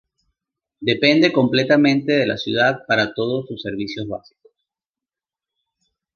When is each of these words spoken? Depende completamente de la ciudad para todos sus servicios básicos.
Depende 0.79 1.31
completamente 1.31 2.13
de 2.13 2.25
la 2.25 2.35
ciudad 2.35 2.79
para 2.87 3.13
todos 3.13 3.45
sus 3.45 3.61
servicios 3.61 4.07
básicos. 4.07 4.51